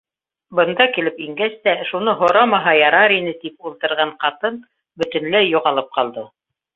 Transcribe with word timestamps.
Бында 0.59 0.85
килеп 0.95 1.19
ингәс 1.25 1.57
тә, 1.67 1.75
шуны 1.91 2.15
һорамаһа 2.23 2.73
ярар 2.79 3.13
ине 3.19 3.33
тип 3.45 3.69
ултырған 3.71 4.15
ҡатын 4.25 4.57
бөтөнләй 5.03 5.51
юғалып 5.55 5.93
ҡалды. 5.99 6.25